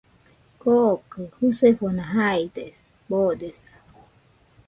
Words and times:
Kokɨ 0.61 1.19
jusefona 1.37 2.03
jaide 2.13 2.65
boodesa. 3.07 3.73